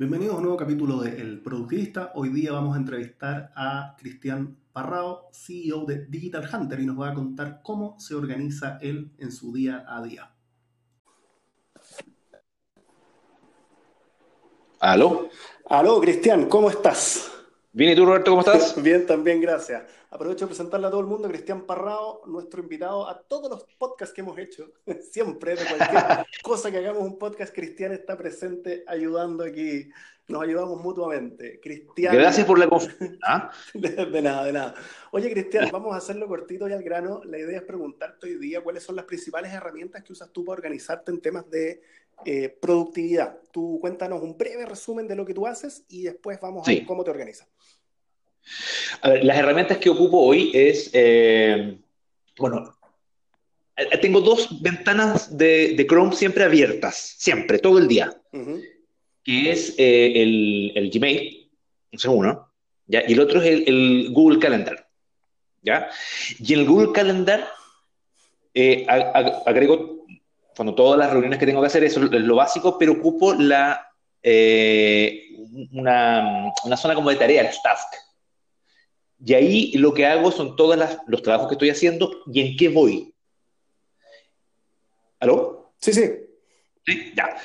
Bienvenidos 0.00 0.36
a 0.36 0.38
un 0.38 0.44
nuevo 0.44 0.56
capítulo 0.56 1.02
de 1.02 1.20
El 1.20 1.42
Productivista. 1.42 2.12
Hoy 2.14 2.30
día 2.30 2.52
vamos 2.52 2.74
a 2.74 2.78
entrevistar 2.78 3.52
a 3.54 3.96
Cristian 3.98 4.56
Parrao, 4.72 5.28
CEO 5.30 5.84
de 5.84 6.06
Digital 6.06 6.48
Hunter, 6.50 6.80
y 6.80 6.86
nos 6.86 6.98
va 6.98 7.10
a 7.10 7.14
contar 7.14 7.60
cómo 7.62 8.00
se 8.00 8.14
organiza 8.14 8.78
él 8.80 9.12
en 9.18 9.30
su 9.30 9.52
día 9.52 9.84
a 9.86 10.02
día. 10.02 10.34
¿Aló? 14.78 15.28
Aló, 15.68 16.00
Cristian, 16.00 16.48
¿cómo 16.48 16.70
estás? 16.70 17.30
Bien, 17.72 17.92
¿y 17.92 17.94
tú, 17.94 18.04
Roberto, 18.04 18.32
cómo 18.32 18.40
estás? 18.40 18.74
Bien, 18.82 19.06
también, 19.06 19.40
gracias. 19.40 19.84
Aprovecho 20.10 20.44
de 20.44 20.48
presentarle 20.48 20.88
a 20.88 20.90
todo 20.90 21.02
el 21.02 21.06
mundo, 21.06 21.28
Cristian 21.28 21.66
Parrao, 21.66 22.22
nuestro 22.26 22.60
invitado 22.62 23.08
a 23.08 23.22
todos 23.22 23.48
los 23.48 23.64
podcasts 23.78 24.12
que 24.12 24.22
hemos 24.22 24.36
hecho. 24.38 24.72
Siempre, 25.12 25.54
de 25.54 25.64
cualquier 25.64 26.26
cosa 26.42 26.68
que 26.72 26.78
hagamos 26.78 27.04
un 27.04 27.16
podcast, 27.16 27.54
Cristian 27.54 27.92
está 27.92 28.18
presente 28.18 28.82
ayudando 28.88 29.44
aquí. 29.44 29.88
Nos 30.26 30.42
ayudamos 30.42 30.82
mutuamente. 30.82 31.60
Cristian. 31.60 32.12
Gracias 32.12 32.44
por 32.44 32.58
la 32.58 32.68
confianza. 32.68 33.18
¿ah? 33.22 33.50
De, 33.72 34.20
nada, 34.20 34.44
de 34.44 34.52
nada. 34.52 34.74
Oye, 35.12 35.30
Cristian, 35.30 35.68
vamos 35.70 35.94
a 35.94 35.98
hacerlo 35.98 36.26
cortito 36.26 36.68
y 36.68 36.72
al 36.72 36.82
grano. 36.82 37.20
La 37.24 37.38
idea 37.38 37.58
es 37.58 37.64
preguntarte 37.64 38.26
hoy 38.26 38.38
día 38.38 38.62
cuáles 38.62 38.82
son 38.82 38.96
las 38.96 39.04
principales 39.04 39.52
herramientas 39.52 40.02
que 40.02 40.12
usas 40.12 40.32
tú 40.32 40.44
para 40.44 40.58
organizarte 40.58 41.12
en 41.12 41.20
temas 41.20 41.48
de 41.50 41.82
eh, 42.24 42.48
productividad. 42.48 43.38
Tú 43.52 43.78
cuéntanos 43.80 44.22
un 44.22 44.36
breve 44.36 44.66
resumen 44.66 45.08
de 45.08 45.16
lo 45.16 45.24
que 45.24 45.34
tú 45.34 45.46
haces 45.46 45.84
y 45.88 46.02
después 46.02 46.40
vamos 46.40 46.66
a 46.66 46.70
ver 46.70 46.84
cómo 46.84 47.04
te 47.04 47.10
organizas. 47.10 47.48
A 49.02 49.10
ver, 49.10 49.24
las 49.24 49.38
herramientas 49.38 49.78
que 49.78 49.90
ocupo 49.90 50.18
hoy 50.18 50.50
es, 50.52 50.90
eh, 50.92 51.78
bueno, 52.38 52.76
eh, 53.76 53.98
tengo 53.98 54.20
dos 54.20 54.60
ventanas 54.60 55.36
de, 55.36 55.86
Chrome 55.88 56.14
siempre 56.14 56.44
abiertas, 56.44 57.14
siempre, 57.18 57.58
todo 57.58 57.78
el 57.78 57.88
día, 57.88 58.20
que 59.22 59.50
es 59.50 59.74
eh, 59.78 60.72
el, 60.74 60.90
Gmail, 60.92 61.50
ese 61.90 62.08
es 62.08 62.14
uno, 62.14 62.52
¿ya? 62.86 63.02
y 63.06 63.12
el 63.12 63.20
otro 63.20 63.40
es 63.40 63.66
el, 63.66 64.08
Google 64.12 64.38
Calendar. 64.38 64.88
¿ya? 65.62 65.88
Y 66.38 66.54
en 66.54 66.60
el 66.60 66.66
Google 66.66 66.92
Calendar 66.92 67.48
agrego, 69.46 70.06
cuando 70.56 70.74
todas 70.74 70.98
las 70.98 71.10
reuniones 71.10 71.38
que 71.38 71.46
tengo 71.46 71.60
que 71.60 71.66
hacer, 71.66 71.84
eso 71.84 72.02
es 72.04 72.10
lo 72.10 72.36
básico, 72.36 72.78
pero 72.78 72.92
ocupo 72.92 73.34
la, 73.34 73.86
una, 75.72 76.52
una 76.64 76.76
zona 76.76 76.94
como 76.94 77.10
de 77.10 77.16
tareas, 77.16 77.62
task 77.62 77.94
y 79.24 79.34
ahí 79.34 79.72
lo 79.72 79.92
que 79.92 80.06
hago 80.06 80.30
son 80.32 80.56
todos 80.56 80.78
los 81.06 81.22
trabajos 81.22 81.48
que 81.48 81.54
estoy 81.54 81.70
haciendo 81.70 82.22
y 82.32 82.40
en 82.40 82.56
qué 82.56 82.68
voy. 82.68 83.14
¿Aló? 85.18 85.74
Sí, 85.78 85.92
sí. 85.92 86.10
Sí, 86.86 87.12
ya. 87.14 87.36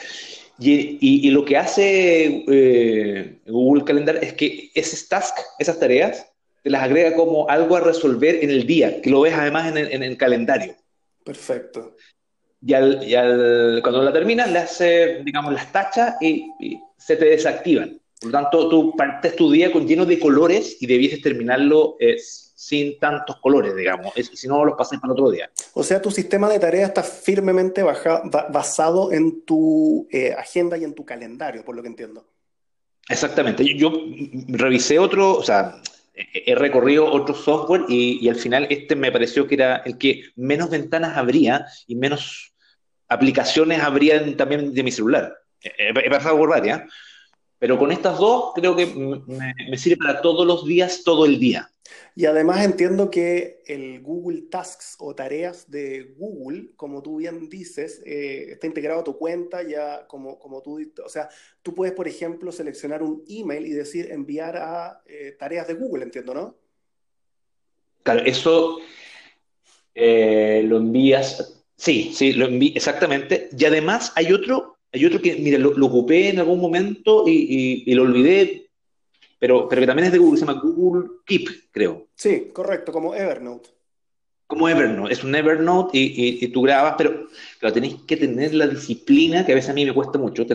Y, 0.57 1.29
lo 1.31 1.43
que 1.43 1.57
hace 1.57 2.45
eh, 2.47 3.39
Google 3.45 3.83
Calendar 3.83 4.23
es 4.23 4.33
que 4.33 4.71
esas 4.73 5.07
tasks, 5.09 5.45
esas 5.59 5.77
tareas, 5.77 6.25
te 6.63 6.69
las 6.69 6.83
agrega 6.83 7.13
como 7.13 7.49
algo 7.49 7.75
a 7.75 7.81
resolver 7.81 8.41
en 8.41 8.49
el 8.49 8.65
día, 8.65 9.01
que 9.01 9.09
lo 9.09 9.21
ves 9.21 9.33
además 9.33 9.75
en 9.75 10.01
el, 10.01 10.17
calendario. 10.17 10.75
Perfecto. 11.25 11.97
Y, 12.61 12.73
al, 12.73 13.79
cuando 13.81 14.01
la 14.01 14.13
terminas, 14.13 14.51
le 14.51 14.59
hace, 14.59 15.21
digamos, 15.23 15.53
las 15.53 15.71
tachas 15.71 16.15
y 16.21 16.49
se 16.97 17.15
te 17.15 17.25
desactivan. 17.25 17.99
Por 18.19 18.31
lo 18.31 18.39
tanto, 18.39 18.69
tú 18.69 18.95
partes 18.95 19.35
tu 19.35 19.51
día 19.51 19.71
con, 19.71 19.87
lleno 19.87 20.05
de 20.05 20.19
colores 20.19 20.77
y 20.79 20.87
debieses 20.87 21.21
terminarlo 21.21 21.95
eh, 21.99 22.17
sin 22.17 22.97
tantos 22.97 23.37
colores, 23.39 23.75
digamos. 23.75 24.13
si 24.15 24.47
no, 24.47 24.65
los 24.65 24.75
pasas 24.75 24.99
para 24.99 25.13
otro 25.13 25.29
día. 25.29 25.49
O 25.73 25.83
sea, 25.83 26.01
tu 26.01 26.09
sistema 26.09 26.49
de 26.49 26.59
tareas 26.59 26.89
está 26.89 27.03
firmemente 27.03 27.83
basado 27.83 29.11
en 29.11 29.45
tu 29.45 30.07
eh, 30.11 30.33
agenda 30.33 30.77
y 30.77 30.83
en 30.83 30.95
tu 30.95 31.05
calendario, 31.05 31.63
por 31.63 31.75
lo 31.75 31.81
que 31.81 31.89
entiendo. 31.89 32.25
Exactamente. 33.07 33.63
Yo, 33.77 33.91
revisé 34.47 34.97
otro, 34.97 35.35
o 35.35 35.43
sea, 35.43 35.79
he 36.15 36.55
recorrido 36.55 37.05
otro 37.05 37.35
software 37.35 37.83
y, 37.89 38.27
al 38.29 38.35
final 38.35 38.67
este 38.69 38.95
me 38.95 39.11
pareció 39.11 39.47
que 39.47 39.55
era 39.55 39.77
el 39.77 39.97
que 39.97 40.23
menos 40.35 40.69
ventanas 40.69 41.17
habría 41.17 41.65
y 41.87 41.95
menos 41.95 42.53
aplicaciones 43.07 43.81
habrían 43.81 44.35
también 44.37 44.73
de 44.73 44.83
mi 44.83 44.91
celular. 44.91 45.35
He, 45.61 45.89
he 45.89 46.09
pasado 46.09 46.37
por 46.37 46.49
varias. 46.49 46.83
Pero 47.65 47.79
con 47.79 47.91
estas 47.91 48.19
dos 48.19 48.51
creo 48.53 48.75
que 48.75 48.85
me, 48.85 49.75
sirve 49.75 49.97
para 49.97 50.21
todos 50.21 50.45
los 50.45 50.67
días, 50.67 51.01
todo 51.03 51.25
el 51.25 51.39
día. 51.39 51.71
Y 52.13 52.27
además 52.27 52.63
entiendo 52.63 53.09
que 53.09 53.63
el 53.65 54.03
Google 54.03 54.43
Tasks 54.51 54.97
o 54.99 55.15
tareas 55.15 55.71
de 55.71 56.13
Google, 56.15 56.73
como 56.75 57.01
tú 57.01 57.17
bien 57.17 57.49
dices, 57.49 58.03
eh, 58.05 58.49
está 58.51 58.67
integrado 58.67 58.99
a 58.99 59.03
tu 59.03 59.17
cuenta 59.17 59.63
ya 59.63 60.05
como, 60.05 60.37
como 60.37 60.61
tú, 60.61 60.79
o 61.03 61.09
sea, 61.09 61.27
tú 61.63 61.73
puedes, 61.73 61.95
por 61.95 62.07
ejemplo, 62.07 62.51
seleccionar 62.51 63.01
un 63.01 63.23
email 63.27 63.65
y 63.65 63.71
decir 63.71 64.11
enviar 64.11 64.57
a 64.57 65.01
eh, 65.07 65.35
tareas 65.39 65.67
de 65.67 65.73
Google, 65.73 66.03
entiendo, 66.03 66.35
¿no? 66.35 66.55
Claro, 68.03 68.21
eso 68.27 68.77
eh, 69.95 70.61
lo 70.67 70.77
envías, 70.77 71.65
sí, 71.75 72.13
sí, 72.13 72.33
lo 72.33 72.45
envías, 72.45 72.75
exactamente. 72.75 73.49
Y 73.57 73.65
además 73.65 74.13
hay 74.15 74.31
otro 74.33 74.74
hay 74.91 75.05
otro 75.05 75.21
que, 75.21 75.35
mira, 75.35 75.57
lo, 75.57 75.85
ocupé 75.85 76.29
en 76.29 76.39
algún 76.39 76.59
momento 76.59 77.23
y, 77.27 77.93
lo 77.93 78.03
olvidé, 78.03 78.69
pero, 79.39 79.67
pero 79.67 79.81
que 79.81 79.87
también 79.87 80.07
es 80.07 80.11
de 80.11 80.19
Google, 80.19 80.39
se 80.39 80.45
llama 80.45 80.61
Google 80.61 81.09
Keep, 81.25 81.71
creo. 81.71 82.07
Sí, 82.15 82.49
correcto, 82.53 82.91
como 82.91 83.13
Evernote. 83.13 83.69
Como 84.47 84.69
Evernote, 84.69 85.11
es 85.11 85.23
un 85.23 85.35
Evernote 85.35 85.97
y, 85.97 86.47
tú 86.49 86.61
grabas, 86.61 86.95
pero, 86.97 87.27
pero 87.59 87.73
tenéis 87.73 87.95
que 88.07 88.15
tener 88.15 88.53
la 88.53 88.67
disciplina 88.67 89.45
que 89.45 89.51
a 89.51 89.55
veces 89.55 89.71
a 89.71 89.73
mí 89.73 89.85
me 89.85 89.93
cuesta 89.93 90.17
mucho. 90.17 90.45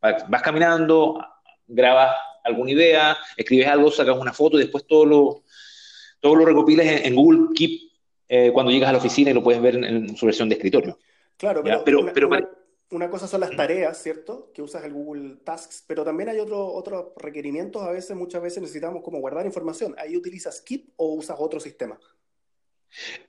Vas 0.00 0.42
caminando, 0.42 1.18
grabas 1.66 2.16
alguna 2.46 2.70
idea, 2.70 3.16
escribes 3.36 3.66
algo, 3.66 3.90
sacas 3.90 4.16
una 4.16 4.32
foto 4.32 4.56
y 4.56 4.62
después 4.62 4.86
todo 4.86 5.04
lo, 5.04 5.42
todo 6.20 6.36
lo 6.36 6.44
recopilas 6.46 6.86
en, 6.86 7.14
Google 7.14 7.48
Keep 7.54 7.80
eh, 8.28 8.50
cuando 8.52 8.72
llegas 8.72 8.88
a 8.88 8.92
la 8.92 8.98
oficina 8.98 9.30
y 9.30 9.34
lo 9.34 9.42
puedes 9.42 9.60
ver 9.60 9.76
en, 9.76 10.16
su 10.16 10.26
versión 10.26 10.48
de 10.48 10.54
escritorio. 10.54 10.98
Claro, 11.36 11.62
pero, 11.84 12.10
pero, 12.14 12.30
una 12.90 13.10
cosa 13.10 13.26
son 13.26 13.40
las 13.40 13.54
tareas, 13.56 14.00
¿cierto? 14.00 14.50
Que 14.54 14.62
usas 14.62 14.84
el 14.84 14.92
Google 14.92 15.36
Tasks, 15.44 15.84
pero 15.86 16.04
también 16.04 16.28
hay 16.28 16.38
otros 16.38 16.70
otros 16.72 17.06
requerimientos. 17.16 17.82
A 17.82 17.90
veces, 17.90 18.16
muchas 18.16 18.42
veces 18.42 18.62
necesitamos 18.62 19.02
como 19.02 19.18
guardar 19.18 19.46
información. 19.46 19.94
¿Ahí 19.98 20.16
utilizas 20.16 20.60
Keep 20.60 20.90
o 20.96 21.14
usas 21.14 21.36
otro 21.38 21.58
sistema? 21.58 21.98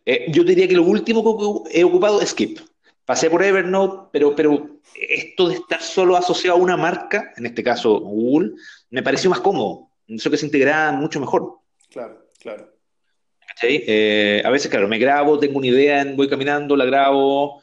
Eh, 0.05 0.31
yo 0.31 0.43
diría 0.43 0.67
que 0.67 0.75
lo 0.75 0.83
último 0.83 1.65
que 1.65 1.79
he 1.79 1.83
ocupado 1.83 2.21
es 2.21 2.33
Keep. 2.33 2.59
Pasé 3.05 3.29
por 3.29 3.41
Evernote, 3.41 4.09
pero, 4.11 4.35
pero 4.35 4.81
esto 4.95 5.47
de 5.47 5.55
estar 5.55 5.81
solo 5.81 6.17
asociado 6.17 6.57
a 6.57 6.61
una 6.61 6.77
marca, 6.77 7.33
en 7.37 7.45
este 7.45 7.63
caso 7.63 7.99
Google, 7.99 8.51
me 8.89 9.01
pareció 9.01 9.29
más 9.29 9.39
cómodo. 9.39 9.89
Eso 10.07 10.29
que 10.29 10.37
se 10.37 10.45
integraba 10.45 10.91
mucho 10.91 11.19
mejor. 11.19 11.59
Claro, 11.89 12.27
claro. 12.39 12.73
Eh, 13.63 14.41
a 14.45 14.49
veces, 14.49 14.69
claro, 14.69 14.87
me 14.87 14.99
grabo, 14.99 15.39
tengo 15.39 15.57
una 15.57 15.67
idea, 15.67 16.05
voy 16.15 16.29
caminando, 16.29 16.75
la 16.75 16.85
grabo, 16.85 17.61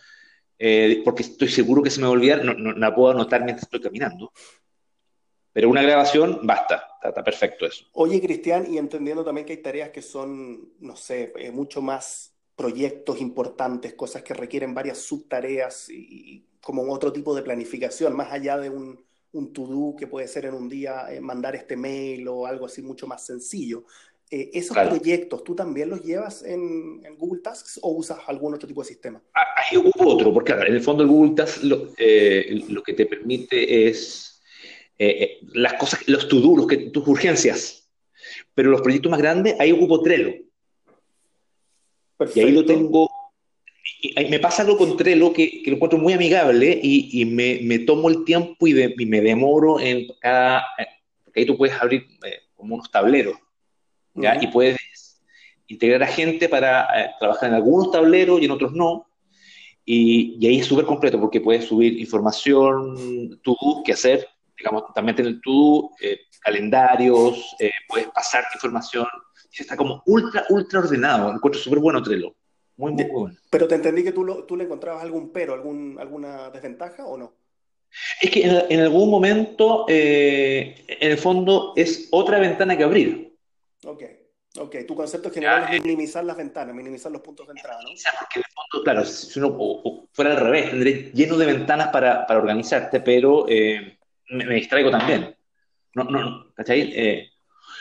eh, 0.58 1.02
porque 1.04 1.22
estoy 1.22 1.48
seguro 1.48 1.82
que 1.82 1.90
se 1.90 2.00
me 2.00 2.06
va 2.06 2.10
a 2.10 2.12
olvidar, 2.12 2.44
no, 2.44 2.72
la 2.72 2.94
puedo 2.94 3.10
anotar 3.10 3.42
mientras 3.44 3.64
estoy 3.64 3.80
caminando. 3.80 4.32
Pero 5.52 5.68
una 5.68 5.82
grabación, 5.82 6.40
basta, 6.42 6.88
está, 7.02 7.22
perfecto 7.22 7.64
eso. 7.64 7.86
Oye, 7.92 8.20
Cristian, 8.20 8.72
y 8.72 8.78
entendiendo 8.78 9.24
también 9.24 9.46
que 9.46 9.52
hay 9.52 9.62
tareas 9.62 9.90
que 9.90 10.02
son, 10.02 10.72
no 10.80 10.96
sé, 10.96 11.32
eh, 11.36 11.52
mucho 11.52 11.80
más 11.80 12.34
proyectos 12.56 13.20
importantes, 13.20 13.94
cosas 13.94 14.22
que 14.22 14.34
requieren 14.34 14.74
varias 14.74 14.98
subtareas 14.98 15.88
y, 15.90 16.44
como 16.60 16.82
otro 16.92 17.12
tipo 17.12 17.34
de 17.34 17.42
planificación, 17.42 18.16
más 18.16 18.32
allá 18.32 18.58
de 18.58 18.70
un, 18.70 19.04
un 19.32 19.52
to-do 19.52 19.94
que 19.96 20.06
puede 20.06 20.26
ser 20.26 20.46
en 20.46 20.54
un 20.54 20.68
día 20.68 21.06
eh, 21.12 21.20
mandar 21.20 21.54
este 21.54 21.76
mail 21.76 22.26
o 22.28 22.46
algo 22.46 22.66
así 22.66 22.82
mucho 22.82 23.06
más 23.06 23.24
sencillo. 23.24 23.84
Eh, 24.34 24.50
¿Esos 24.52 24.76
proyectos 24.76 25.44
tú 25.44 25.54
también 25.54 25.88
los 25.90 26.02
llevas 26.02 26.42
en, 26.42 27.00
Google 27.16 27.40
Tasks 27.40 27.78
o 27.80 27.90
usas 27.90 28.18
algún 28.26 28.52
otro 28.52 28.66
tipo 28.66 28.82
de 28.82 28.88
sistema? 28.88 29.22
Ah, 29.32 29.44
ahí 29.56 29.76
ocupo 29.76 30.08
otro, 30.08 30.34
porque 30.34 30.50
en 30.50 30.74
el 30.74 30.80
fondo 30.80 31.04
el 31.04 31.08
Google 31.08 31.36
Tasks 31.36 31.62
lo, 31.62 31.92
eh, 31.96 32.64
que 32.84 32.94
te 32.94 33.06
permite 33.06 33.86
es 33.86 34.42
eh, 34.98 35.38
las 35.52 35.74
cosas, 35.74 36.00
los 36.08 36.26
to-do, 36.26 36.66
tus 36.90 37.06
urgencias. 37.06 37.88
Pero 38.56 38.70
los 38.70 38.82
proyectos 38.82 39.08
más 39.08 39.20
grandes, 39.20 39.54
ahí 39.60 39.70
ocupo 39.70 40.02
Trello. 40.02 40.34
Y 42.34 42.40
ahí 42.40 42.50
lo 42.50 42.64
tengo. 42.64 43.08
Y, 44.02 44.30
me 44.30 44.40
pasa 44.40 44.62
algo 44.62 44.76
con 44.76 44.96
Trello 44.96 45.32
que, 45.32 45.62
que 45.62 45.70
lo 45.70 45.76
encuentro 45.76 46.00
muy 46.00 46.12
amigable 46.12 46.76
y, 46.82 47.24
me, 47.24 47.60
me, 47.62 47.78
tomo 47.78 48.08
el 48.08 48.24
tiempo 48.24 48.66
y, 48.66 48.74
me 49.06 49.20
demoro 49.20 49.78
en 49.78 50.08
cada. 50.18 50.64
Porque 51.24 51.38
ahí 51.38 51.46
tú 51.46 51.56
puedes 51.56 51.80
abrir 51.80 52.04
como 52.56 52.74
unos 52.74 52.90
tableros 52.90 53.43
y 54.14 54.46
puedes 54.48 54.78
integrar 55.66 56.02
a 56.02 56.06
gente 56.06 56.48
para 56.48 56.86
eh, 56.98 57.10
trabajar 57.18 57.48
en 57.48 57.56
algunos 57.56 57.90
tableros 57.90 58.40
y 58.40 58.44
en 58.44 58.50
otros 58.50 58.72
no. 58.72 59.06
Y, 59.84 60.44
ahí 60.46 60.60
es 60.60 60.66
súper 60.66 60.86
completo 60.86 61.20
porque 61.20 61.40
puedes 61.40 61.64
subir 61.64 61.98
información, 61.98 63.40
tú 63.42 63.56
qué 63.84 63.92
hacer, 63.92 64.26
digamos, 64.56 64.84
también 64.94 65.16
tener 65.16 65.40
tú 65.40 65.90
eh, 66.00 66.20
calendarios, 66.40 67.54
eh, 67.58 67.70
puedes 67.88 68.08
pasar 68.08 68.44
información. 68.54 69.06
Y 69.56 69.62
está 69.62 69.76
como 69.76 70.02
ultra, 70.06 70.44
ultra 70.48 70.80
ordenado. 70.80 71.32
Encuentro 71.32 71.60
súper 71.60 71.78
bueno 71.78 72.02
Trello. 72.02 72.34
Muy, 72.76 72.92
muy, 72.92 73.04
bueno. 73.04 73.36
Pero 73.50 73.68
te 73.68 73.76
entendí 73.76 74.02
que 74.02 74.12
tú, 74.12 74.44
tú 74.48 74.56
le 74.56 74.64
encontrabas 74.64 75.02
algún 75.02 75.30
pero, 75.32 75.54
algún, 75.54 75.96
alguna 76.00 76.50
desventaja 76.50 77.06
o 77.06 77.16
no? 77.16 77.34
Es 78.20 78.30
que 78.30 78.44
en, 78.44 78.80
algún 78.80 79.08
momento, 79.08 79.86
eh, 79.88 80.84
en 80.88 81.12
el 81.12 81.18
fondo, 81.18 81.72
es 81.76 82.08
otra 82.10 82.40
ventana 82.40 82.76
que 82.76 82.82
abrir. 82.82 83.33
Ok, 83.86 84.02
ok. 84.58 84.76
Tu 84.86 84.94
concepto 84.94 85.30
general 85.30 85.72
es 85.72 85.82
minimizar 85.82 86.24
las 86.24 86.36
ventanas, 86.36 86.74
minimizar 86.74 87.12
los 87.12 87.20
puntos 87.20 87.46
de 87.46 87.52
entrada, 87.52 87.80
¿no? 87.82 87.88
Porque 87.88 88.38
en 88.38 88.44
el 88.46 88.52
fondo, 88.52 88.84
claro, 88.84 89.04
si 89.04 89.38
uno 89.38 90.08
fuera 90.12 90.32
al 90.32 90.40
revés, 90.40 90.70
tendré 90.70 91.12
lleno 91.12 91.36
de 91.36 91.46
ventanas 91.46 91.88
para, 91.88 92.26
para 92.26 92.40
organizarte, 92.40 93.00
pero 93.00 93.46
eh, 93.48 93.98
me, 94.30 94.54
distraigo 94.54 94.90
también. 94.90 95.36
No, 95.94 96.04
no, 96.04 96.52
¿cachai? 96.54 96.92
Eh, 96.94 97.30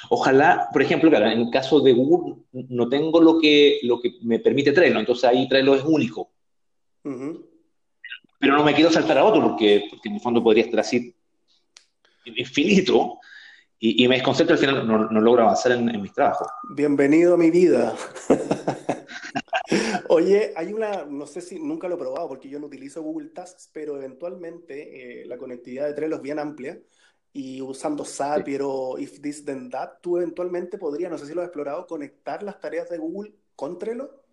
ojalá, 0.10 0.70
por 0.72 0.82
ejemplo, 0.82 1.10
claro, 1.10 1.28
en 1.28 1.42
el 1.42 1.50
caso 1.50 1.80
de 1.80 1.94
Google 1.94 2.44
no 2.52 2.90
tengo 2.90 3.22
lo 3.22 3.40
que, 3.40 3.80
lo 3.84 4.00
que 4.00 4.16
me 4.22 4.40
permite 4.40 4.72
Trello, 4.72 5.00
entonces 5.00 5.24
ahí 5.26 5.48
Trello 5.48 5.76
es 5.76 5.84
único. 5.84 6.32
Pero 7.02 8.58
no 8.58 8.64
me 8.64 8.74
quiero 8.74 8.92
saltar 8.92 9.18
a 9.18 9.24
otro 9.24 9.42
porque, 9.42 9.88
porque 9.90 10.10
en 10.10 10.16
el 10.16 10.22
fondo 10.22 10.44
podría 10.44 10.66
estar 10.66 10.80
así 10.80 11.16
infinito 12.26 13.20
y, 13.86 14.08
me 14.08 14.16
desconcentra 14.16 14.54
al 14.54 14.60
final, 14.60 14.88
no, 14.88 15.10
no 15.10 15.20
logro 15.20 15.44
avanzar 15.44 15.74
en, 15.74 16.02
mis 16.02 16.14
trabajos. 16.14 16.48
Bienvenido 16.74 17.34
a 17.34 17.38
mi 17.38 17.52
vida. 17.52 17.94
Oye, 20.08 20.54
hay 20.56 20.72
una, 20.72 21.04
no 21.04 21.28
sé 21.28 21.42
si 21.42 21.60
nunca 21.60 21.90
lo 21.90 21.96
he 21.96 21.98
probado 21.98 22.30
porque 22.30 22.48
yo 22.48 22.62
no 22.62 22.68
utilizo 22.68 23.02
Google 23.02 23.32
Tasks, 23.32 23.70
pero 23.74 23.98
eventualmente 23.98 25.24
eh, 25.24 25.26
la 25.26 25.38
conectividad 25.38 25.88
de 25.88 25.96
Trello 25.96 26.16
es 26.16 26.22
bien 26.22 26.40
amplia 26.40 26.80
y 27.34 27.62
usando 27.62 28.06
Zapier 28.06 28.62
o 28.64 28.98
If 28.98 29.20
This 29.20 29.44
Then 29.44 29.70
That, 29.70 30.00
tú 30.02 30.16
eventualmente 30.16 30.78
podrías, 30.78 31.12
no 31.12 31.18
sé 31.18 31.26
si 31.26 31.34
lo 31.34 31.42
has 31.42 31.48
explorado, 31.48 31.86
conectar 31.86 32.42
las 32.42 32.62
tareas 32.62 32.90
de 32.90 33.00
Google 33.00 33.34
con 33.54 33.78
Trello. 33.78 34.24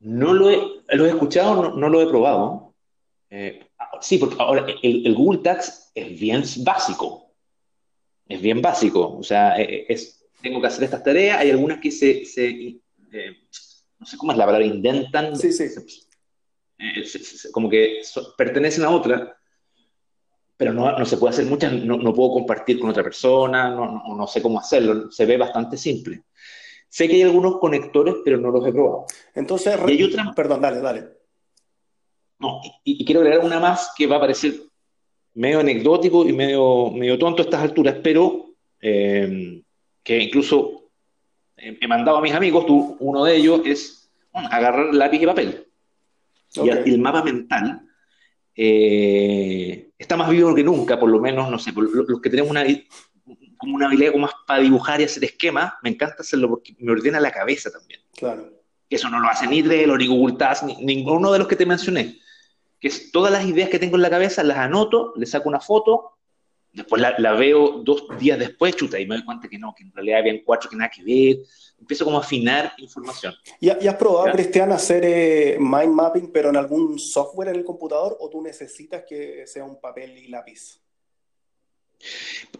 No 0.00 0.34
lo 0.34 0.50
he, 0.50 0.60
lo 0.90 1.06
he 1.06 1.08
escuchado, 1.08 1.74
no, 1.74 1.88
lo 1.88 2.02
he 2.02 2.06
probado. 2.06 2.74
Eh, 3.30 3.66
sí, 4.02 4.18
porque 4.18 4.36
ahora 4.38 4.66
el, 4.82 5.06
el 5.06 5.14
Google 5.14 5.38
Tasks 5.38 5.90
es 5.94 6.20
bien 6.20 6.42
básico 6.66 7.21
es 8.28 8.40
bien 8.40 8.62
básico. 8.62 9.16
O 9.16 9.22
sea, 9.22 9.60
eh, 9.60 9.74
eh, 9.74 9.86
es, 9.88 10.24
tengo 10.40 10.60
que 10.60 10.66
hacer 10.66 10.84
estas 10.84 11.02
tareas, 11.02 11.38
hay 11.38 11.50
algunas 11.50 11.80
que 11.80 11.90
se, 11.90 12.22
eh, 12.36 12.80
no 13.98 14.06
sé 14.06 14.16
cómo 14.16 14.32
es 14.32 14.38
la 14.38 14.46
palabra, 14.46 14.66
intentan. 14.66 15.36
Sí, 15.36 15.52
sí. 15.52 15.68
como 17.52 17.68
que 17.68 18.00
pertenecen 18.36 18.84
a 18.84 18.90
otra, 18.90 19.36
pero 20.56 20.72
no, 20.72 20.98
no, 20.98 21.04
se 21.04 21.16
puede 21.16 21.32
hacer 21.32 21.46
muchas, 21.46 21.72
no, 21.72 21.96
no 21.96 22.12
puedo 22.12 22.32
compartir 22.32 22.80
con 22.80 22.90
otra 22.90 23.02
persona, 23.02 23.70
no, 23.70 24.02
no, 24.16 24.26
sé 24.26 24.42
cómo 24.42 24.58
hacerlo, 24.58 25.10
se 25.10 25.26
ve 25.26 25.36
bastante 25.36 25.76
simple. 25.76 26.24
Sé 26.88 27.08
que 27.08 27.14
hay 27.14 27.22
algunos 27.22 27.58
conectores, 27.58 28.16
pero 28.24 28.36
no 28.36 28.50
los 28.50 28.66
he 28.66 28.72
probado. 28.72 29.06
Entonces, 29.34 29.78
perdón, 30.36 30.60
dale, 30.60 30.80
dale. 30.80 31.08
No, 32.38 32.60
y, 32.84 33.00
y, 33.02 33.04
quiero 33.04 33.20
agregar 33.20 33.46
una 33.46 33.60
más 33.60 33.92
que 33.96 34.06
va 34.06 34.16
a 34.16 34.20
parecer 34.20 34.54
medio 35.34 35.60
anecdótico 35.60 36.26
y 36.28 36.32
medio, 36.32 36.90
medio 36.90 37.18
tonto 37.18 37.42
a 37.42 37.44
estas 37.44 37.62
alturas, 37.62 37.96
pero 38.02 38.54
eh, 38.80 39.62
que 40.02 40.18
incluso 40.18 40.90
he 41.56 41.86
mandado 41.86 42.18
a 42.18 42.22
mis 42.22 42.34
amigos, 42.34 42.66
tú, 42.66 42.96
uno 43.00 43.24
de 43.24 43.36
ellos 43.36 43.62
es 43.64 44.10
agarrar 44.32 44.94
lápiz 44.94 45.22
y 45.22 45.26
papel. 45.26 45.66
Y 46.54 46.68
el 46.68 46.98
mapa 46.98 47.22
mental 47.22 47.82
eh, 48.54 49.90
está 49.96 50.16
más 50.16 50.28
vivo 50.28 50.54
que 50.54 50.64
nunca, 50.64 50.98
por 50.98 51.08
lo 51.08 51.20
menos, 51.20 51.50
no 51.50 51.58
sé, 51.58 51.72
los 51.72 52.20
que 52.20 52.30
tenemos 52.30 52.50
una, 52.50 52.64
como 53.56 53.76
una 53.76 53.86
habilidad 53.86 54.12
como 54.12 54.26
más 54.26 54.34
para 54.46 54.62
dibujar 54.62 55.00
y 55.00 55.04
hacer 55.04 55.24
esquemas, 55.24 55.74
me 55.82 55.90
encanta 55.90 56.16
hacerlo 56.18 56.48
porque 56.48 56.74
me 56.78 56.92
ordena 56.92 57.20
la 57.20 57.30
cabeza 57.30 57.70
también. 57.70 58.00
Claro. 58.16 58.50
Eso 58.90 59.08
no 59.08 59.20
lo 59.20 59.28
hace 59.28 59.46
ni 59.46 59.62
Trello, 59.62 59.96
ni 59.96 60.06
Google 60.06 60.36
ni 60.66 60.84
ninguno 60.84 61.32
de 61.32 61.38
los 61.38 61.48
que 61.48 61.56
te 61.56 61.64
mencioné 61.64 62.21
que 62.82 62.88
es 62.88 63.12
todas 63.12 63.30
las 63.32 63.46
ideas 63.46 63.70
que 63.70 63.78
tengo 63.78 63.94
en 63.94 64.02
la 64.02 64.10
cabeza, 64.10 64.42
las 64.42 64.58
anoto, 64.58 65.12
le 65.14 65.24
saco 65.24 65.48
una 65.48 65.60
foto, 65.60 66.18
después 66.72 67.00
la, 67.00 67.32
veo 67.34 67.80
dos 67.84 68.06
días 68.18 68.36
después, 68.36 68.74
chuta, 68.74 68.98
y 68.98 69.06
me 69.06 69.14
doy 69.14 69.24
cuenta 69.24 69.48
que 69.48 69.56
no, 69.56 69.72
que 69.72 69.84
en 69.84 69.92
realidad 69.92 70.18
habían 70.18 70.40
cuatro 70.44 70.68
que 70.68 70.74
nada 70.74 70.90
que 70.90 71.04
ver, 71.04 71.46
empiezo 71.78 72.04
como 72.04 72.16
a 72.16 72.22
afinar 72.22 72.72
información. 72.78 73.34
¿Y, 73.60 73.68
has 73.68 73.94
probado, 73.94 74.32
Cristian, 74.32 74.72
hacer 74.72 75.04
eh, 75.04 75.58
mind 75.60 75.94
mapping, 75.94 76.32
pero 76.32 76.48
en 76.48 76.56
algún 76.56 76.98
software 76.98 77.50
en 77.50 77.56
el 77.56 77.64
computador, 77.64 78.16
o 78.18 78.28
tú 78.28 78.42
necesitas 78.42 79.04
que 79.08 79.46
sea 79.46 79.64
un 79.64 79.80
papel 79.80 80.18
y 80.18 80.26
lápiz? 80.26 80.80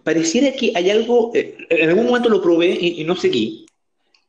Pareciera 0.04 0.52
que 0.52 0.70
hay 0.72 0.88
algo, 0.88 1.32
eh, 1.34 1.56
en 1.68 1.88
algún 1.88 2.06
momento 2.06 2.28
lo 2.28 2.40
probé 2.40 2.68
y, 2.68 3.02
no 3.02 3.16
seguí, 3.16 3.66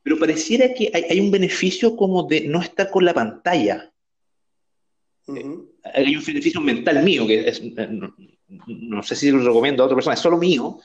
pero 0.02 0.18
pareciera 0.18 0.74
que 0.74 0.90
hay, 0.92 1.20
un 1.20 1.30
beneficio 1.30 1.94
como 1.94 2.24
de 2.24 2.40
no 2.48 2.60
estar 2.60 2.90
con 2.90 3.04
la 3.04 3.14
pantalla 3.14 3.92
hay 5.92 6.16
un 6.16 6.24
beneficio 6.24 6.60
mental 6.60 7.02
mío, 7.02 7.26
que 7.26 7.48
es, 7.48 7.62
no, 8.66 9.02
sé 9.02 9.16
si 9.16 9.30
lo 9.30 9.44
recomiendo 9.44 9.82
a 9.82 9.86
otra 9.86 9.96
persona, 9.96 10.14
es 10.14 10.20
solo 10.20 10.38
mío, 10.38 10.78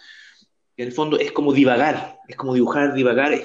que 0.75 0.83
en 0.83 0.89
el 0.89 0.93
fondo 0.93 1.17
es 1.17 1.31
como 1.31 1.53
divagar, 1.53 2.17
es 2.27 2.35
como 2.35 2.53
dibujar, 2.53 2.93
divagar, 2.93 3.39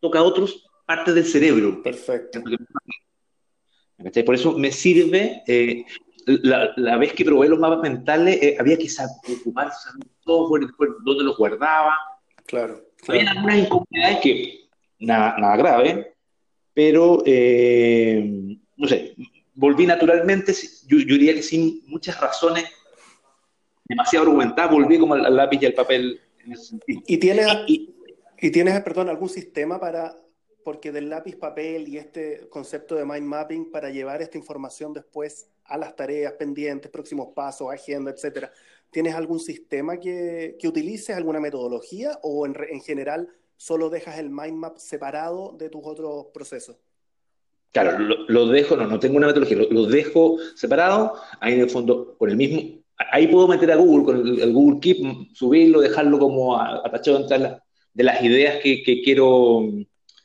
toca 0.00 0.18
a 0.18 0.22
otros 0.22 0.64
partes 0.86 1.14
del 1.14 1.24
cerebro. 1.24 1.82
Perfecto. 1.82 2.40
Por 4.24 4.34
eso 4.34 4.56
me 4.56 4.70
sirve, 4.70 5.42
eh, 5.46 5.84
la, 6.26 6.96
vez 6.98 7.12
que 7.14 7.24
probé 7.24 7.48
los 7.48 7.58
mapas 7.58 7.80
mentales, 7.80 8.40
eh, 8.42 8.56
había 8.58 8.78
que 8.78 8.88
ocuparse 9.32 9.88
de 9.98 10.06
software, 10.20 10.68
dónde 11.04 11.24
los 11.24 11.36
guardaba. 11.36 11.98
Claro. 12.46 12.84
Había 13.06 13.30
algunas 13.30 13.58
incomodidades 13.58 14.18
que, 14.22 14.68
nada, 15.00 15.36
nada 15.38 15.56
grave, 15.56 16.14
pero, 16.74 17.22
eh, 17.26 18.56
no 18.76 18.88
sé, 18.88 19.14
volví 19.58 19.86
naturalmente, 19.86 20.54
yo, 20.86 20.98
diría 20.98 21.34
que 21.34 21.42
sin 21.42 21.82
muchas 21.86 22.20
razones 22.20 22.64
demasiado 23.84 24.26
argumentadas, 24.26 24.70
volví 24.70 24.98
como 24.98 25.14
al, 25.14 25.34
lápiz 25.34 25.58
y 25.60 25.66
al 25.66 25.74
papel 25.74 26.20
en 26.44 26.52
ese 26.52 26.64
sentido. 26.64 27.02
¿Y 27.06 27.16
tienes, 27.18 27.46
y, 27.66 28.50
tienes, 28.52 28.80
perdón, 28.82 29.08
algún 29.08 29.28
sistema 29.28 29.80
para, 29.80 30.16
porque 30.62 30.92
del 30.92 31.10
lápiz, 31.10 31.34
papel 31.34 31.88
y 31.88 31.98
este 31.98 32.48
concepto 32.50 32.94
de 32.94 33.04
mind 33.04 33.26
mapping, 33.26 33.72
para 33.72 33.90
llevar 33.90 34.22
esta 34.22 34.38
información 34.38 34.92
después 34.92 35.50
a 35.64 35.76
las 35.76 35.96
tareas 35.96 36.34
pendientes, 36.34 36.88
próximos 36.90 37.30
pasos, 37.34 37.72
agenda, 37.72 38.12
etcétera, 38.12 38.52
¿tienes 38.90 39.16
algún 39.16 39.40
sistema 39.40 39.98
que, 39.98 40.56
que 40.60 40.68
utilices, 40.68 41.16
alguna 41.16 41.40
metodología 41.40 42.20
o 42.22 42.46
en, 42.46 42.54
en 42.70 42.80
general 42.80 43.28
solo 43.56 43.90
dejas 43.90 44.18
el 44.18 44.30
mind 44.30 44.56
map 44.56 44.78
separado 44.78 45.52
de 45.58 45.68
tus 45.68 45.82
otros 45.84 46.26
procesos? 46.32 46.76
Claro, 47.72 47.98
lo, 47.98 48.46
dejo, 48.46 48.76
no, 48.76 48.86
no 48.86 48.98
tengo 48.98 49.18
una 49.18 49.26
metodología, 49.26 49.58
lo, 49.70 49.84
dejo 49.84 50.38
separado, 50.54 51.14
ahí 51.40 51.54
en 51.54 51.60
el 51.60 51.70
fondo, 51.70 52.16
con 52.16 52.30
el 52.30 52.36
mismo, 52.36 52.82
ahí 53.12 53.26
puedo 53.26 53.46
meter 53.46 53.70
a 53.70 53.76
Google, 53.76 54.04
con 54.04 54.26
el, 54.26 54.52
Google 54.52 54.80
Keep, 54.80 55.34
subirlo, 55.34 55.80
dejarlo 55.80 56.18
como 56.18 56.58
atachado 56.58 57.26
de 57.28 58.04
las 58.04 58.22
ideas 58.22 58.56
que, 58.62 58.82
quiero, 59.04 59.68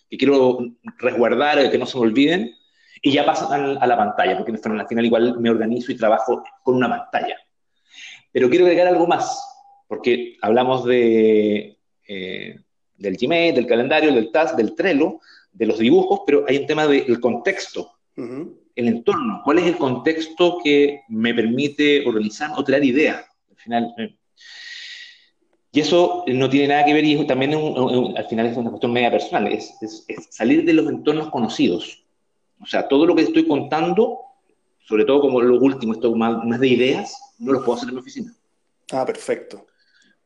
que 0.10 0.18
quiero 0.18 0.60
resguardar, 0.98 1.70
que 1.70 1.78
no 1.78 1.86
se 1.86 1.98
me 1.98 2.04
olviden, 2.04 2.56
y 3.02 3.12
ya 3.12 3.26
pasan 3.26 3.78
a 3.78 3.88
la 3.88 3.98
pantalla, 3.98 4.38
porque 4.38 4.54
al 4.54 4.88
final 4.88 5.06
igual 5.06 5.40
me 5.40 5.50
organizo 5.50 5.92
y 5.92 5.98
trabajo 5.98 6.42
con 6.64 6.76
una 6.76 6.90
pantalla. 6.90 7.36
Pero 8.32 8.50
quiero 8.50 8.66
agregar 8.66 8.88
algo 8.88 9.06
más, 9.06 9.38
porque 9.88 10.38
hablamos 10.42 10.86
de, 10.86 11.78
eh, 12.08 12.60
del 12.96 13.18
Gmail, 13.18 13.54
del 13.54 13.68
calendario, 13.68 14.14
del 14.14 14.32
Task, 14.32 14.56
del 14.56 14.74
Trello, 14.74 15.20
de 15.54 15.66
los 15.66 15.80
dibujos, 15.80 16.22
pero 16.26 16.46
hay 16.48 16.58
un 16.58 16.68
tema 16.68 16.88
del 16.88 17.20
contexto, 17.20 17.94
el 18.16 18.88
entorno. 18.88 19.42
¿Cuál 19.44 19.60
es 19.60 19.68
el 19.68 19.78
contexto 19.78 20.58
que 20.64 21.02
me 21.10 21.34
permite 21.34 22.06
organizar 22.06 22.52
o 22.58 22.64
traer 22.64 22.84
ideas? 22.84 23.26
Al 23.50 23.58
final, 23.58 23.94
eh, 23.98 24.16
y 25.72 25.80
eso 25.80 26.24
no 26.28 26.50
tiene 26.50 26.68
nada 26.68 26.86
que 26.86 26.94
ver, 26.94 27.04
y 27.04 27.26
también 27.26 27.54
al 27.54 28.26
final 28.26 28.46
es 28.46 28.58
una 28.58 28.70
cuestión 28.70 28.94
media 28.94 29.12
personal, 29.12 29.48
es, 29.48 29.76
salir 30.30 30.66
de 30.66 30.74
los 30.74 30.88
entornos 30.88 31.30
conocidos. 31.30 32.04
O 32.60 32.66
sea, 32.66 32.88
todo 32.88 33.06
lo 33.06 33.16
que 33.16 33.24
estoy 33.24 33.48
contando, 33.48 34.20
sobre 34.86 35.06
todo 35.06 35.22
como 35.22 35.42
lo 35.42 35.60
último, 35.60 35.94
esto 35.94 36.16
más, 36.16 36.44
más 36.46 36.60
de 36.60 36.68
ideas, 36.68 37.36
no 37.40 37.54
lo 37.54 37.60
puedo 37.64 37.78
hacer 37.78 37.90
en 37.90 37.96
mi 37.96 38.02
oficina. 38.02 38.34
Ah, 38.92 39.06
perfecto 39.06 39.66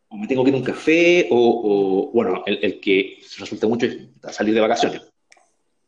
o 0.10 0.17
me 0.17 0.27
tengo 0.27 0.43
que 0.43 0.50
ir 0.50 0.55
a 0.55 0.60
un 0.60 0.63
café, 0.63 1.27
o, 1.31 2.12
bueno, 2.13 2.43
el, 2.46 2.60
el, 2.62 2.79
que 2.79 3.19
resulta 3.38 3.67
mucho 3.67 3.88
es 3.88 3.98
salir 4.31 4.53
de 4.53 4.62
vacaciones. 4.62 5.01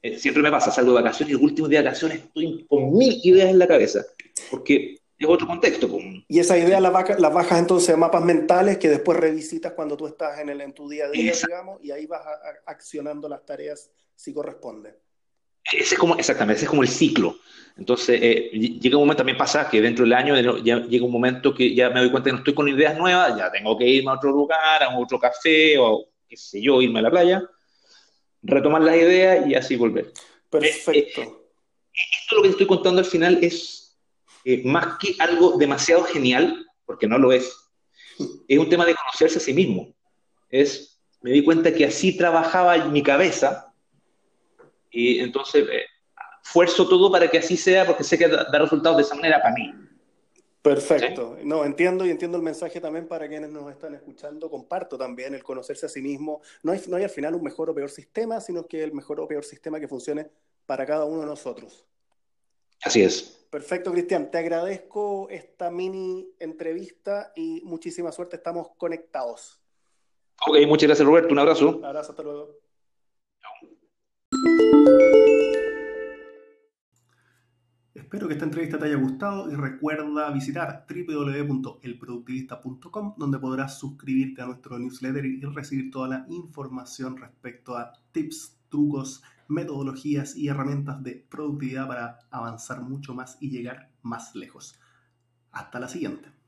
Eh, 0.01 0.17
siempre 0.17 0.41
me 0.41 0.51
pasa, 0.51 0.71
salgo 0.71 0.91
de 0.91 1.01
vacaciones 1.01 1.33
y 1.33 1.37
el 1.37 1.43
último 1.43 1.67
día 1.67 1.79
de 1.79 1.85
vacaciones 1.85 2.19
estoy 2.19 2.65
con 2.69 2.97
mil 2.97 3.19
ideas 3.23 3.49
en 3.49 3.59
la 3.59 3.67
cabeza, 3.67 4.05
porque 4.49 4.97
es 5.17 5.27
otro 5.27 5.45
contexto. 5.45 5.89
Y 6.27 6.39
esas 6.39 6.57
ideas 6.59 6.81
las, 6.81 6.93
bajas, 6.93 7.59
entonces 7.59 7.89
a 7.89 7.97
mapas 7.97 8.23
mentales 8.23 8.77
que 8.77 8.87
después 8.87 9.19
revisitas 9.19 9.73
cuando 9.73 9.97
tú 9.97 10.07
estás 10.07 10.39
en, 10.39 10.49
el, 10.49 10.61
en 10.61 10.73
tu 10.73 10.87
día 10.87 11.05
a 11.05 11.09
día, 11.09 11.33
digamos, 11.33 11.83
y 11.83 11.91
ahí 11.91 12.05
vas 12.05 12.21
accionando 12.65 13.27
las 13.27 13.45
tareas 13.45 13.91
si 14.15 14.33
corresponde. 14.33 14.95
Ese 15.71 15.95
es 15.95 15.99
como, 15.99 16.15
exactamente, 16.15 16.55
ese 16.55 16.65
es 16.65 16.69
como 16.69 16.83
el 16.83 16.87
ciclo. 16.87 17.35
Entonces, 17.77 18.19
eh, 18.21 18.49
llega 18.51 18.95
un 18.95 19.03
momento, 19.03 19.17
también 19.17 19.37
pasa 19.37 19.69
que 19.69 19.81
dentro 19.81 20.05
del 20.05 20.13
año 20.13 20.59
ya 20.61 20.79
llega 20.79 21.05
un 21.05 21.11
momento 21.11 21.53
que 21.53 21.75
ya 21.75 21.89
me 21.89 21.99
doy 21.99 22.09
cuenta 22.09 22.29
que 22.29 22.33
no 22.33 22.39
estoy 22.39 22.53
con 22.53 22.69
ideas 22.69 22.97
nuevas, 22.97 23.37
ya 23.37 23.51
tengo 23.51 23.77
que 23.77 23.85
irme 23.85 24.11
a 24.11 24.15
otro 24.15 24.31
lugar, 24.31 24.81
a 24.81 24.97
otro 24.97 25.19
café 25.19 25.77
o 25.77 26.05
qué 26.27 26.37
sé 26.37 26.61
yo, 26.61 26.81
irme 26.81 26.99
a 26.99 27.03
la 27.03 27.11
playa 27.11 27.43
retomar 28.41 28.81
las 28.81 28.95
ideas 28.95 29.47
y 29.47 29.55
así 29.55 29.75
volver. 29.75 30.11
Perfecto. 30.49 31.21
Eh, 31.21 31.23
eh, 31.23 31.39
esto 32.21 32.35
lo 32.35 32.41
que 32.43 32.49
estoy 32.49 32.67
contando 32.67 32.99
al 32.99 33.05
final 33.05 33.39
es 33.41 33.97
eh, 34.45 34.61
más 34.65 34.97
que 34.99 35.15
algo 35.19 35.57
demasiado 35.57 36.03
genial, 36.03 36.65
porque 36.85 37.07
no 37.07 37.17
lo 37.17 37.31
es, 37.31 37.53
es 38.47 38.59
un 38.59 38.69
tema 38.69 38.85
de 38.85 38.95
conocerse 38.95 39.37
a 39.37 39.41
sí 39.41 39.53
mismo. 39.53 39.93
Es, 40.49 40.99
me 41.21 41.31
di 41.31 41.43
cuenta 41.43 41.73
que 41.73 41.85
así 41.85 42.17
trabajaba 42.17 42.77
mi 42.85 43.03
cabeza 43.03 43.73
y 44.91 45.19
entonces 45.19 45.67
eh, 45.69 45.85
esfuerzo 46.43 46.87
todo 46.87 47.11
para 47.11 47.27
que 47.29 47.37
así 47.37 47.57
sea 47.57 47.85
porque 47.85 48.03
sé 48.03 48.17
que 48.17 48.27
da, 48.27 48.49
resultados 48.57 48.97
de 48.97 49.03
esa 49.03 49.15
manera 49.15 49.41
para 49.41 49.55
mí. 49.55 49.73
Perfecto. 50.61 51.37
No, 51.43 51.63
entiendo 51.63 52.05
y 52.05 52.09
entiendo 52.09 52.37
el 52.37 52.43
mensaje 52.43 52.81
también 52.81 53.07
para 53.07 53.27
quienes 53.29 53.49
nos 53.49 53.71
están 53.71 53.95
escuchando. 53.95 54.49
Comparto 54.49 54.97
también 54.97 55.33
el 55.33 55.43
conocerse 55.43 55.85
a 55.85 55.89
sí 55.89 56.01
mismo. 56.01 56.41
No 56.63 56.73
hay, 56.73 56.81
no 56.87 56.97
hay 56.97 57.03
al 57.03 57.09
final 57.09 57.35
un 57.35 57.43
mejor 57.43 57.69
o 57.69 57.75
peor 57.75 57.89
sistema, 57.89 58.41
sino 58.41 58.67
que 58.67 58.83
el 58.83 58.93
mejor 58.93 59.21
o 59.21 59.27
peor 59.27 59.45
sistema 59.45 59.79
que 59.79 59.87
funcione 59.87 60.29
para 60.65 60.85
cada 60.85 61.05
uno 61.05 61.21
de 61.21 61.27
nosotros. 61.27 61.85
Así 62.81 63.01
es. 63.01 63.47
Perfecto, 63.49 63.91
Cristian. 63.91 64.29
Te 64.29 64.37
agradezco 64.37 65.27
esta 65.29 65.71
mini 65.71 66.29
entrevista 66.39 67.31
y 67.35 67.61
muchísima 67.63 68.11
suerte. 68.11 68.35
Estamos 68.35 68.69
conectados. 68.77 69.59
Ok, 70.45 70.57
muchas 70.67 70.87
gracias, 70.87 71.07
Roberto. 71.07 71.33
Un 71.33 71.39
abrazo. 71.39 71.77
Un 71.77 71.85
abrazo, 71.85 72.11
hasta 72.11 72.23
luego. 72.23 72.59
Espero 77.99 78.27
que 78.27 78.33
esta 78.33 78.45
entrevista 78.45 78.79
te 78.79 78.85
haya 78.85 78.95
gustado 78.95 79.51
y 79.51 79.55
recuerda 79.55 80.31
visitar 80.31 80.87
www.elproductivista.com 80.89 83.15
donde 83.17 83.39
podrás 83.39 83.77
suscribirte 83.77 84.41
a 84.41 84.45
nuestro 84.45 84.79
newsletter 84.79 85.25
y 85.25 85.41
recibir 85.41 85.91
toda 85.91 86.07
la 86.07 86.25
información 86.29 87.17
respecto 87.17 87.75
a 87.77 87.91
tips, 88.13 88.57
trucos, 88.69 89.21
metodologías 89.49 90.37
y 90.37 90.47
herramientas 90.47 91.03
de 91.03 91.27
productividad 91.29 91.87
para 91.87 92.19
avanzar 92.31 92.81
mucho 92.81 93.13
más 93.13 93.37
y 93.41 93.49
llegar 93.49 93.91
más 94.01 94.33
lejos. 94.33 94.79
Hasta 95.51 95.79
la 95.79 95.89
siguiente. 95.89 96.38